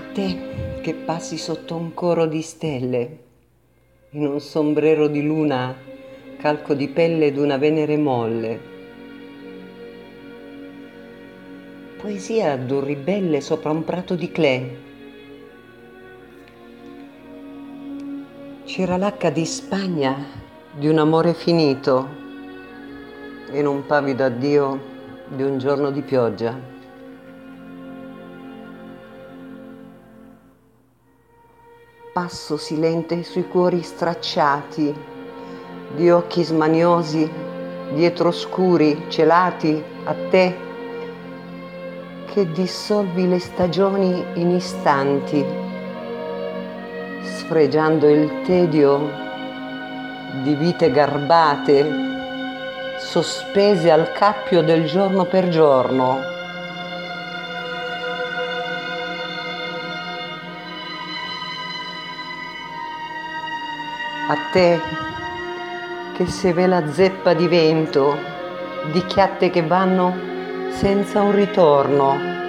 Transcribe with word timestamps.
te 0.00 0.80
che 0.80 0.94
passi 0.94 1.36
sotto 1.36 1.76
un 1.76 1.94
coro 1.94 2.26
di 2.26 2.42
stelle, 2.42 3.18
in 4.10 4.26
un 4.26 4.40
sombrero 4.40 5.08
di 5.08 5.22
luna, 5.22 5.74
calco 6.38 6.74
di 6.74 6.88
pelle 6.88 7.32
d'una 7.32 7.56
Venere 7.56 7.96
molle. 7.96 8.60
Poesia 11.98 12.56
d'un 12.56 12.84
ribelle 12.84 13.40
sopra 13.40 13.70
un 13.70 13.84
prato 13.84 14.16
di 14.16 14.30
clè. 14.32 14.70
C'era 18.64 18.96
l'acca 18.96 19.30
di 19.30 19.44
Spagna 19.44 20.16
di 20.74 20.88
un 20.88 20.98
amore 20.98 21.34
finito 21.34 22.08
in 23.52 23.66
un 23.66 23.84
pavido 23.86 24.24
addio 24.24 24.80
di 25.28 25.42
un 25.42 25.58
giorno 25.58 25.90
di 25.90 26.02
pioggia. 26.02 26.81
Passo 32.12 32.58
silente 32.58 33.22
sui 33.22 33.48
cuori 33.48 33.80
stracciati, 33.80 34.94
di 35.94 36.10
occhi 36.10 36.42
smaniosi, 36.42 37.30
dietro 37.94 38.30
scuri, 38.30 39.04
celati 39.08 39.82
a 40.04 40.14
te, 40.28 40.54
che 42.26 42.52
dissolvi 42.52 43.26
le 43.26 43.38
stagioni 43.38 44.22
in 44.34 44.50
istanti, 44.50 45.42
sfregiando 47.22 48.06
il 48.08 48.42
tedio 48.44 49.08
di 50.42 50.54
vite 50.54 50.90
garbate, 50.90 51.90
sospese 52.98 53.90
al 53.90 54.12
cappio 54.12 54.62
del 54.62 54.84
giorno 54.84 55.24
per 55.24 55.48
giorno 55.48 56.31
a 64.32 64.36
te 64.50 64.80
che 66.14 66.26
se 66.26 66.54
ve 66.54 66.66
la 66.66 66.90
zeppa 66.90 67.34
di 67.34 67.46
vento, 67.48 68.16
di 68.90 69.04
chiatte 69.04 69.50
che 69.50 69.62
vanno 69.62 70.14
senza 70.70 71.20
un 71.20 71.34
ritorno 71.34 72.41